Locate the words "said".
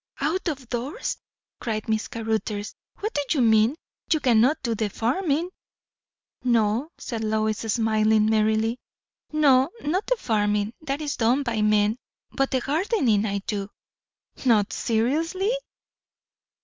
6.97-7.23